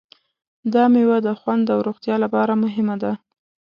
دا 0.73 0.83
مېوه 0.93 1.17
د 1.25 1.29
خوند 1.39 1.65
او 1.73 1.79
روغتیا 1.87 2.15
لپاره 2.23 2.53
مهمه 2.63 2.95
ده. 3.03 3.11